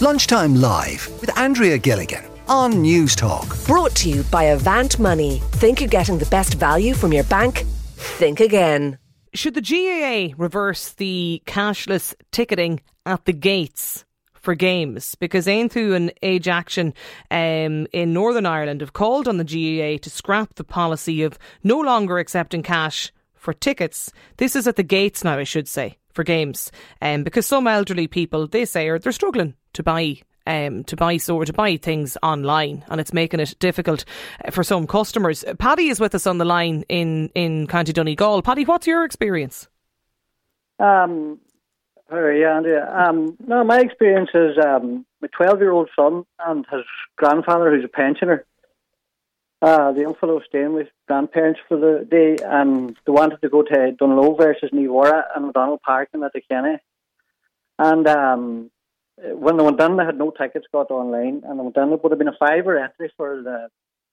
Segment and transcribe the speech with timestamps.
[0.00, 3.66] Lunchtime Live with Andrea Gilligan on Newstalk.
[3.66, 5.42] Brought to you by Avant Money.
[5.54, 7.64] Think you're getting the best value from your bank?
[7.96, 8.98] Think again.
[9.34, 14.04] Should the GAA reverse the cashless ticketing at the gates?
[14.34, 16.94] for games because Aintu and Age Action
[17.32, 21.80] um, in Northern Ireland have called on the GAA to scrap the policy of no
[21.80, 24.12] longer accepting cash for tickets.
[24.36, 26.70] This is at the gates now, I should say, for games,
[27.02, 31.18] um, because some elderly people they say are they're struggling to buy um, to buy
[31.18, 34.04] so or to buy things online, and it's making it difficult
[34.44, 35.44] uh, for some customers.
[35.58, 38.42] Paddy is with us on the line in in County Donegal.
[38.42, 39.68] Paddy, what's your experience?
[40.78, 41.40] Um,
[42.08, 46.84] Sorry, yeah, Um, no, my experience is um, my 12 year old son and his
[47.16, 48.46] grandfather, who's a pensioner.
[49.60, 53.62] Uh, the young fellow staying with grandparents for the day, and they wanted to go
[53.62, 56.78] to Dungloe versus Newara and McDonald Park in Letterkenny.
[57.78, 58.70] And um,
[59.34, 62.02] when they went down, they had no tickets got online, and they went down, it
[62.02, 63.68] would have been a fiver entry for the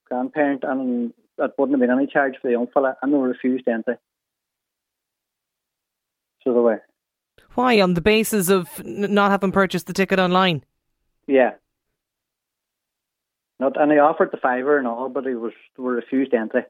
[0.05, 3.67] grandparent, and that wouldn't have been any charge for the young fella, and they refused
[3.67, 3.95] entry.
[6.43, 6.83] So they were.
[7.55, 7.79] Why?
[7.81, 10.63] On the basis of n- not having purchased the ticket online?
[11.27, 11.51] Yeah.
[13.59, 16.63] Not, and they offered the fiver and all, but it was were refused entry.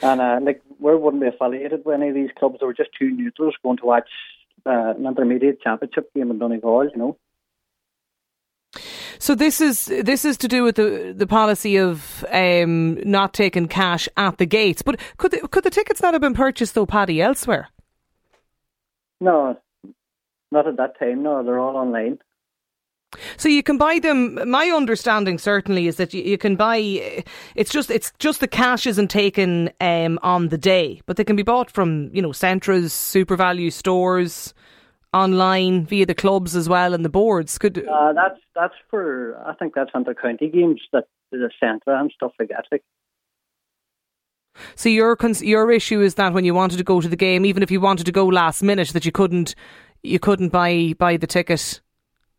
[0.00, 2.56] And uh, like we wouldn't be affiliated with any of these clubs.
[2.60, 4.08] They were just two neutrals going to watch
[4.64, 6.88] uh, an intermediate championship game in Donegal.
[6.92, 7.18] You know.
[9.18, 13.66] So this is this is to do with the the policy of um, not taking
[13.68, 14.82] cash at the gates.
[14.82, 17.68] But could the, could the tickets not have been purchased though, Paddy, elsewhere?
[19.20, 19.58] No,
[20.52, 21.22] not at that time.
[21.22, 22.18] No, they're all online.
[23.36, 24.48] So you can buy them.
[24.48, 27.24] My understanding certainly is that you, you can buy.
[27.54, 31.36] It's just it's just the cash isn't taken um, on the day, but they can
[31.36, 34.54] be bought from you know Centras, SuperValu stores,
[35.12, 37.58] online via the clubs as well and the boards.
[37.58, 42.12] Could uh, that's that's for I think that's under county games that the Centra and
[42.14, 42.66] stuff like that.
[42.70, 42.84] Like.
[44.74, 47.62] So your your issue is that when you wanted to go to the game, even
[47.62, 49.54] if you wanted to go last minute, that you couldn't
[50.02, 51.80] you couldn't buy buy the ticket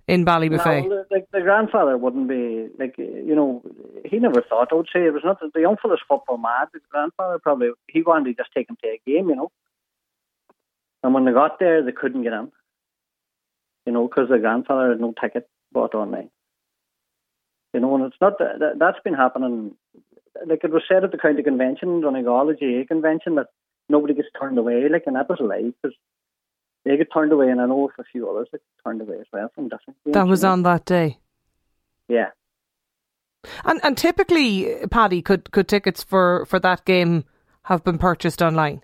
[0.07, 0.89] in Ballybofey.
[0.89, 3.61] No, like the grandfather wouldn't be like you know
[4.05, 4.69] he never thought.
[4.71, 6.69] I would say it was not the young fella's football mad.
[6.73, 9.51] The grandfather probably he wanted to just take him to a game, you know.
[11.03, 12.51] And when they got there, they couldn't get in,
[13.85, 16.29] you know, because the grandfather had no ticket bought online.
[17.73, 19.75] You know, and it's not that that's been happening
[20.45, 23.47] like it was said at the county convention, Donegal, the GAA convention, that
[23.89, 24.87] nobody gets turned away.
[24.89, 25.95] Like, and that was a lie because
[26.87, 29.27] they get turned away, and I know a few others that get turned away as
[29.31, 29.97] well from different.
[30.05, 31.19] Games, that was on that day.
[32.07, 32.29] Yeah.
[33.63, 37.25] And and typically, Paddy, could could tickets for for that game
[37.63, 38.83] have been purchased online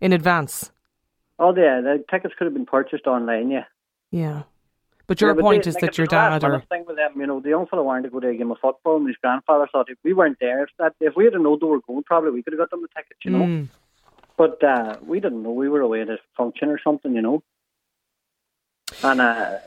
[0.00, 0.70] in advance?
[1.38, 3.50] Oh yeah, the tickets could have been purchased online.
[3.50, 3.64] Yeah.
[4.10, 4.42] Yeah.
[5.06, 7.12] But your yeah, but point they, is like that your dad or thing with them,
[7.16, 9.16] you know, the young fellow wanted to go to a game of football, and his
[9.16, 12.02] grandfather thought if we weren't there, if that if we had known they were going,
[12.04, 13.44] probably we could have got them the tickets, you know.
[13.44, 13.68] Mm.
[14.42, 17.44] But uh, we didn't know we were away at a function or something, you know.
[19.04, 19.58] And uh,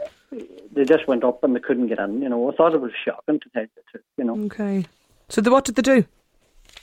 [0.73, 2.21] they just went up and they couldn't get in.
[2.21, 4.37] You know, I thought it was shocking to take it, you know.
[4.47, 4.85] Okay.
[5.29, 6.03] So the, what did they do?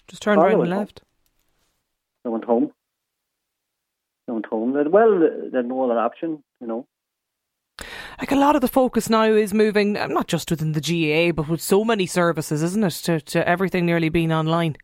[0.08, 1.00] Just turned around and left.
[1.00, 1.08] Home.
[2.24, 2.72] They went home.
[4.26, 4.72] They went home.
[4.90, 5.18] Well,
[5.50, 6.86] they had no other option, you know
[8.20, 11.48] like a lot of the focus now is moving, not just within the GAA, but
[11.48, 14.76] with so many services, isn't it, to, to everything nearly being online?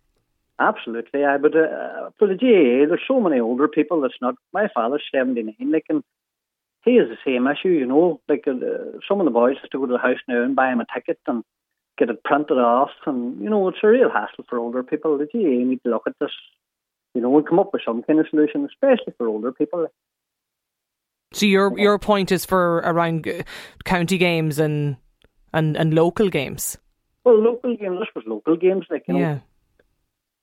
[0.60, 1.38] Absolutely, yeah.
[1.38, 4.34] But uh, for the GAA, there's so many older people that's not.
[4.52, 6.02] My father's 79, like, and
[6.84, 8.20] he has the same issue, you know.
[8.28, 10.72] Like, uh, some of the boys have to go to the house now and buy
[10.72, 11.44] him a ticket and
[11.96, 15.18] get it printed off, and, you know, it's a real hassle for older people.
[15.18, 16.30] The GAA need to look at this,
[17.14, 19.86] you know, and come up with some kind of solution, especially for older people.
[21.32, 23.28] So your your point is for around
[23.84, 24.96] county games and
[25.52, 26.78] and and local games.
[27.24, 27.98] Well, local games.
[27.98, 29.40] This was local games, like you know.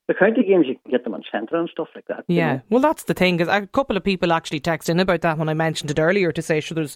[0.07, 2.25] The county games, you can get them on Centra and stuff like that.
[2.27, 2.61] Yeah, know?
[2.69, 3.37] well, that's the thing.
[3.37, 6.31] Because a couple of people actually texted in about that when I mentioned it earlier
[6.31, 6.95] to say, sure, there's,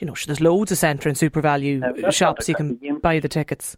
[0.00, 2.98] you know, sure, there's loads of Centra and SuperValu uh, shops you can game.
[2.98, 3.76] buy the tickets.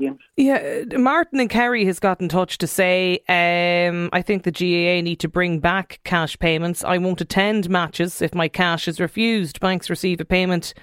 [0.00, 0.20] Games.
[0.36, 5.02] Yeah, Martin and Kerry has got in touch to say, um, I think the GAA
[5.02, 6.82] need to bring back cash payments.
[6.82, 9.60] I won't attend matches if my cash is refused.
[9.60, 10.74] Banks receive a payment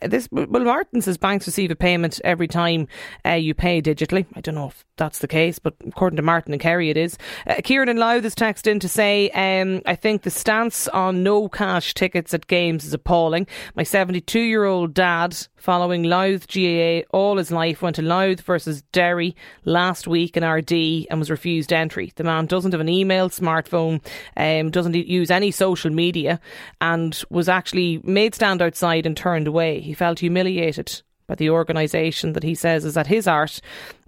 [0.00, 2.88] Uh, this well, Martin says banks receive a payment every time
[3.26, 4.26] uh, you pay digitally.
[4.34, 7.18] I don't know if that's the case, but according to Martin and Kerry, it is.
[7.46, 11.22] Uh, Kieran and Louth has texted in to say, um, I think the stance on
[11.22, 13.46] no cash tickets at games is appalling.
[13.74, 18.82] My 72 year old dad, following Louth GAA all his life, went to Louth versus
[18.90, 22.12] Derry last week in Ardee and was refused entry.
[22.16, 24.04] The man doesn't have an email, smartphone,
[24.36, 26.40] um, doesn't use any social media,
[26.80, 29.80] and was actually made stand outside and turned away.
[29.80, 33.60] He felt humiliated by the organisation that he says is at his heart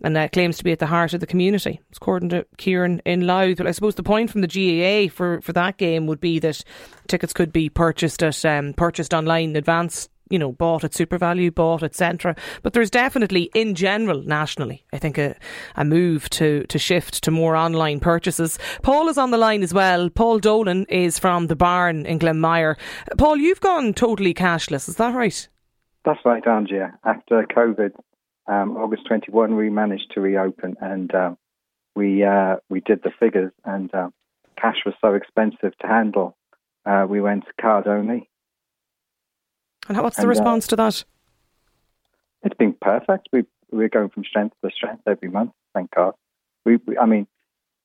[0.02, 1.80] and uh, claims to be at the heart of the community.
[1.88, 3.58] It's according to Kieran in Louth.
[3.58, 6.64] But I suppose the point from the GAA for, for that game would be that
[7.06, 11.54] tickets could be purchased at um, purchased online in advance you know, bought at SuperValu,
[11.54, 12.36] bought at Centra.
[12.62, 15.36] But there's definitely, in general, nationally, I think a,
[15.76, 18.58] a move to, to shift to more online purchases.
[18.82, 20.10] Paul is on the line as well.
[20.10, 22.76] Paul Dolan is from the Barn in Glanmire.
[23.18, 25.48] Paul, you've gone totally cashless, is that right?
[26.04, 26.98] That's right, Andrea.
[27.04, 27.92] After COVID,
[28.46, 31.34] um, August 21, we managed to reopen and uh,
[31.94, 34.08] we uh, we did the figures, and uh,
[34.60, 36.36] cash was so expensive to handle.
[36.84, 38.28] Uh, we went card only.
[39.88, 41.04] And what's the and, uh, response to that?
[42.42, 43.28] It's been perfect.
[43.32, 45.52] We we're going from strength to strength every month.
[45.74, 46.14] Thank God.
[46.64, 47.26] We, we I mean,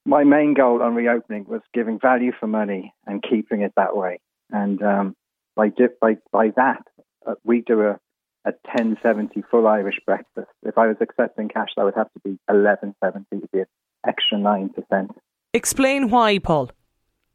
[0.06, 4.20] my main goal on reopening was giving value for money and keeping it that way.
[4.52, 5.16] And um,
[5.56, 6.84] by, by by that,
[7.26, 8.00] uh, we do a
[8.46, 10.50] a 1070 full Irish breakfast.
[10.64, 13.66] If I was accepting cash, that would have to be 1170 to be an
[14.08, 15.10] extra 9%.
[15.54, 16.72] Explain why, Paul.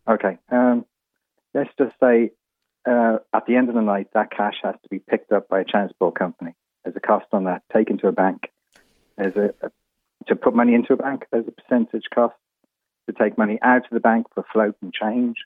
[0.08, 0.38] Okay.
[0.50, 0.84] Um,
[1.52, 2.30] let's just say
[2.86, 5.60] uh, at the end of the night, that cash has to be picked up by
[5.60, 6.54] a transport company.
[6.84, 8.50] There's a cost on that, taken to a bank.
[9.16, 9.70] There's a, a
[10.28, 12.34] to put money into a bank, there's a percentage cost.
[13.06, 15.36] To take money out of the bank for float and change,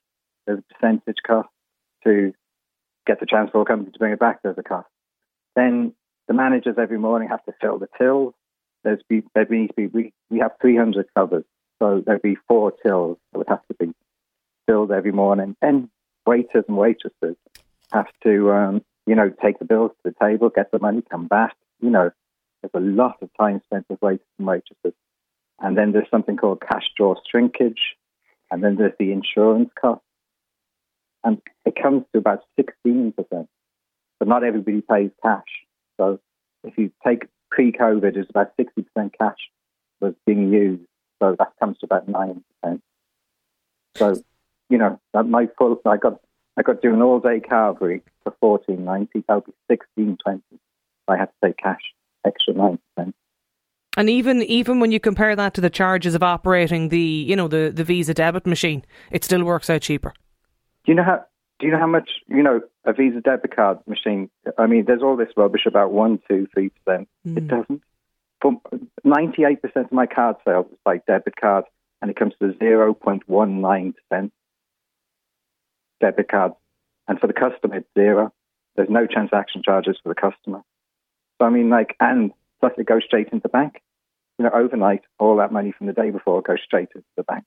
[0.47, 1.49] there's a percentage cost.
[2.05, 2.33] To
[3.07, 4.87] get the transport company to bring it back, there's a cost.
[5.57, 5.93] Then
[6.29, 8.35] the managers every morning have to fill the tills.
[8.85, 11.45] There's be, there needs to be we, we have 300 covers,
[11.81, 13.93] so there'd be four tills that would have to be
[14.67, 15.57] filled every morning.
[15.61, 15.89] And
[16.29, 17.37] waiters and waitresses
[17.93, 21.27] have to, um, you know, take the bills to the table, get the money, come
[21.27, 21.57] back.
[21.81, 22.11] You know,
[22.63, 24.97] there's a lot of time spent with waiters and waitresses.
[25.61, 27.97] And then there's something called cash drawer shrinkage,
[28.51, 30.03] and then there's the insurance cost,
[31.25, 33.49] and it comes to about 16 percent
[34.19, 35.43] but not everybody pays cash.
[35.99, 36.21] So
[36.65, 39.37] if you take pre-COVID, it's about 60% cash
[40.01, 40.83] was being used.
[41.23, 42.43] So that comes to about 9%.
[43.97, 44.17] So,
[44.69, 46.21] you know, that my full, I got,
[46.57, 49.25] I got to do an all-day Carvery for 14.90.
[49.27, 50.43] That would be 16.20.
[51.09, 51.81] I had to pay cash,
[52.25, 52.79] extra 9%.
[53.97, 57.49] And even even when you compare that to the charges of operating the you know
[57.49, 60.13] the, the Visa debit machine, it still works out cheaper.
[60.85, 61.25] Do you know how
[61.59, 64.31] do you know how much you know a Visa debit card machine?
[64.57, 67.09] I mean, there's all this rubbish about one, two, three percent.
[67.27, 67.39] Mm.
[67.39, 67.83] It doesn't.
[69.03, 71.65] Ninety-eight percent of my card sales is by debit card,
[72.01, 74.33] and it comes to zero point one nine percent
[76.01, 76.55] debit cards.
[77.07, 78.33] and for the customer, it's zero.
[78.77, 80.63] There's no transaction charges for the customer.
[81.39, 83.83] So I mean, like, and plus it goes straight into the bank.
[84.39, 87.45] You know, overnight, all that money from the day before goes straight into the bank.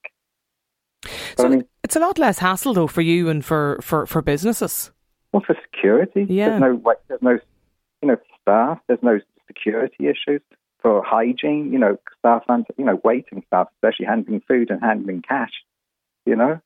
[1.38, 4.22] So I mean, it's a lot less hassle though for you and for, for, for
[4.22, 4.92] businesses.
[5.32, 6.60] Well, for security, yeah.
[6.60, 7.40] There's no there's no
[8.02, 8.80] you know staff.
[8.88, 10.42] There's no security issues
[10.82, 11.72] for hygiene.
[11.72, 15.54] You know, staff and you know waiting staff, especially handling food and handling cash.
[16.26, 16.60] You know,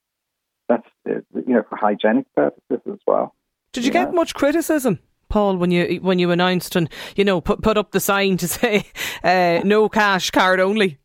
[0.67, 3.33] that's uh, you know for hygienic purposes as well.
[3.73, 4.99] Did you, get much criticism?
[5.27, 8.47] Paul, when you when you announced and you know put put up the sign to
[8.47, 8.85] say
[9.23, 10.99] uh, no cash card only.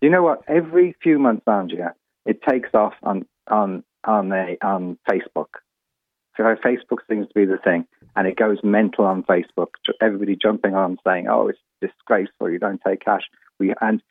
[0.00, 0.42] You know what?
[0.48, 1.94] Every few months, Andrea,
[2.26, 5.60] it takes off on on on a, on Facebook.
[6.36, 9.68] So Facebook seems to be the thing, and it goes mental on Facebook.
[10.00, 12.50] Everybody jumping on saying, "Oh, it's disgraceful!
[12.50, 13.22] You don't take cash."
[13.58, 14.02] We and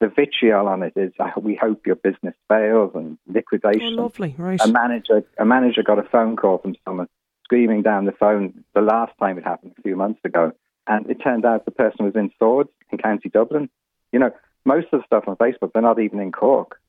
[0.00, 4.34] the vitriol on it is, uh, "We hope your business fails and liquidation." Oh, lovely,
[4.38, 4.60] right?
[4.62, 7.08] A manager, a manager got a phone call from someone
[7.44, 10.52] screaming down the phone the last time it happened a few months ago,
[10.86, 13.68] and it turned out the person was in Swords in County Dublin.
[14.12, 14.30] You know,
[14.64, 16.80] most of the stuff on Facebook, they're not even in Cork.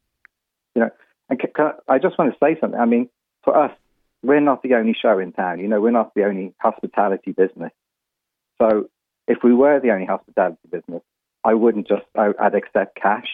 [0.76, 0.90] You know,
[1.30, 1.42] and
[1.88, 2.80] I just want to say something.
[2.80, 3.10] I mean,
[3.44, 3.72] for us,
[4.24, 5.60] we're not the only show in town.
[5.60, 7.72] You know, we're not the only hospitality business.
[8.62, 8.90] So
[9.28, 11.02] if we were the only hospitality business,
[11.44, 13.28] I wouldn't just, I, would accept cash.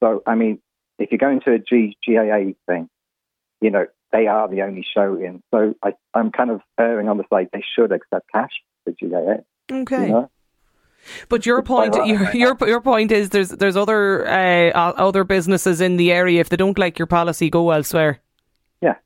[0.00, 0.60] So, I mean,
[0.98, 2.88] if you're going to a G, GAA thing,
[3.60, 5.42] you know, they are the only show in.
[5.52, 8.52] So I, I'm kind of erring on the side they should accept cash
[8.84, 9.42] for GAA.
[9.70, 10.06] Okay.
[10.06, 10.30] You know?
[11.28, 15.96] But your point, your, your your point is there's there's other uh, other businesses in
[15.96, 16.40] the area.
[16.40, 18.20] If they don't like your policy, go elsewhere.
[18.82, 18.96] Yeah,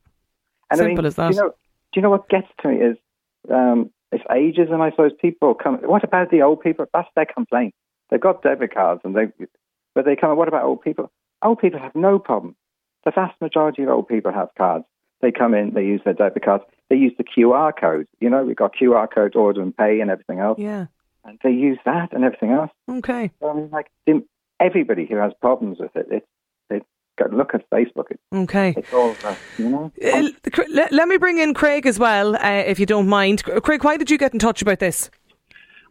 [0.70, 1.30] and simple I mean, as that.
[1.30, 1.54] Do you know, do
[1.96, 2.96] you know what gets to me is
[3.50, 5.76] um, it's ages, and I suppose people come.
[5.82, 6.86] What about the old people?
[6.92, 7.74] That's their complaint.
[8.12, 9.32] They've got debit cards, and they,
[9.94, 10.36] but they come.
[10.36, 11.10] What about old people?
[11.42, 12.54] Old people have no problem.
[13.06, 14.84] The vast majority of old people have cards.
[15.22, 16.64] They come in, they use their debit cards.
[16.90, 18.06] They use the QR code.
[18.20, 20.58] You know, we've got QR code, order and pay, and everything else.
[20.58, 20.86] Yeah.
[21.24, 22.70] And they use that and everything else.
[22.86, 23.30] Okay.
[23.40, 23.86] So, I mean, like
[24.60, 26.26] everybody who has problems with it, it's
[27.30, 28.06] look at Facebook.
[28.34, 28.74] Okay.
[28.76, 29.92] It's all, uh, you know.
[30.02, 30.28] Uh,
[30.70, 33.44] let, let, me bring in Craig as well, uh, if you don't mind.
[33.44, 35.10] Craig, why did you get in touch about this?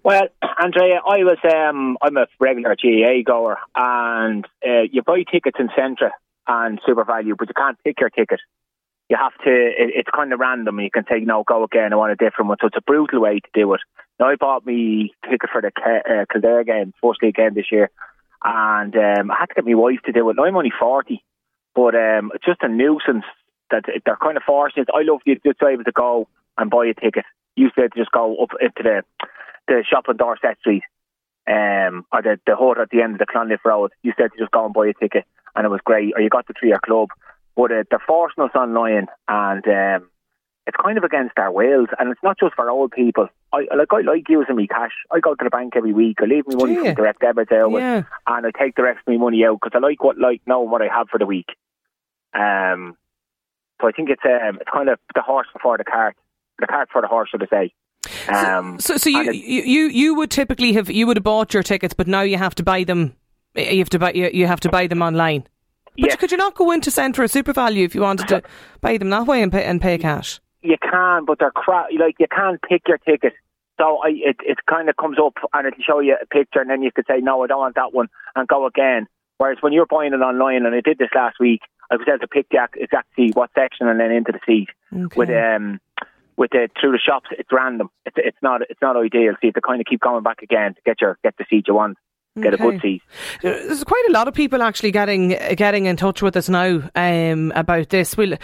[0.04, 0.28] Well,
[0.60, 5.68] Andrea, I was um, I'm a regular GAA goer, and uh, you buy tickets in
[5.70, 6.10] Centra
[6.48, 8.40] and SuperValu, but you can't pick your ticket.
[9.10, 9.52] You have to.
[9.52, 10.80] It, it's kind of random.
[10.80, 11.94] You can say, no, go again.
[11.94, 12.58] I want a different one.
[12.60, 13.82] So it's a brutal way to do it.
[14.20, 17.92] Now I bought me ticket for the uh, Kildare game, first league game this year,
[18.44, 20.36] and um, I had to get my wife to do it.
[20.36, 21.24] Now I'm only forty,
[21.76, 23.26] but um, it's just a nuisance
[23.70, 24.86] that they're kind of forcing.
[24.92, 26.28] I love you just able to go
[26.58, 27.26] and buy a ticket.
[27.56, 29.04] You said to just go up into the
[29.76, 30.84] the shop on Dorset Street,
[31.48, 33.92] um, or the the hut at the end of the Clonliffe Road.
[34.04, 35.26] You said to just go and buy a ticket,
[35.56, 36.14] and it was great.
[36.16, 37.10] Or you got the three year club,
[37.56, 40.10] but uh, they're forcing us online, and um,
[40.68, 41.90] it's kind of against our wills.
[41.98, 43.28] And it's not just for old people.
[43.54, 44.94] I like I like using my cash.
[45.12, 46.18] I go to the bank every week.
[46.22, 48.04] I leave my money from direct debit there, yeah.
[48.28, 50.70] and I take the rest of my money out because I like what like knowing
[50.70, 51.50] what I have for the week.
[52.34, 52.96] Um,
[53.82, 56.16] so I think it's um, it's kind of the horse before the cart,
[56.60, 57.74] the cart for the horse, should I say?
[58.28, 61.64] Um, so, so, so you, you you would typically have you would have bought your
[61.64, 63.16] tickets, but now you have to buy them.
[63.56, 65.44] You have to buy you, you have to buy them online.
[65.98, 66.16] But yes.
[66.16, 68.42] could you not go into Centra or SuperValu if you wanted to
[68.80, 70.40] buy them that way and pay and pay cash?
[70.62, 71.88] You can, but they're crap.
[71.98, 73.34] Like you can't pick your ticket.
[73.78, 76.70] So I, it it kind of comes up and it'll show you a picture, and
[76.70, 79.08] then you could say no, I don't want that one, and go again.
[79.38, 82.20] Whereas when you're buying it online, and I did this last week, I was able
[82.20, 85.16] to pick the exact seat, what section, and then into the seat okay.
[85.16, 85.80] with um
[86.42, 87.92] with the through the shops, it's random.
[88.04, 89.34] It's it's not it's not ideal.
[89.34, 91.46] So you have to kind of keep going back again to get your get the
[91.48, 92.00] seed you want
[92.40, 92.64] get okay.
[92.64, 93.02] a good seat.
[93.42, 97.52] There's quite a lot of people actually getting getting in touch with us now um,
[97.56, 98.16] about this.
[98.16, 98.38] We'll uh,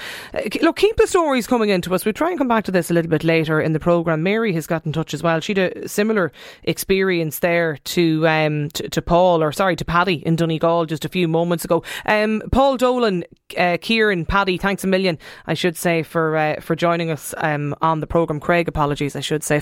[0.62, 2.03] look keep the stories coming into us.
[2.03, 4.24] We'll try and come back to this a little bit later in the program.
[4.24, 5.39] Mary has got in touch as well.
[5.39, 6.32] She had a similar
[6.63, 11.10] experience there to um, to, to, Paul or sorry to Paddy in Donegal just a
[11.10, 11.84] few moments ago.
[12.06, 13.24] Um, Paul Dolan,
[13.58, 15.17] uh, Kieran, Paddy, thanks a million.
[15.46, 18.41] I should say for uh, for joining us um, on the program.
[18.41, 19.15] Craig, apologies.
[19.15, 19.62] I should say.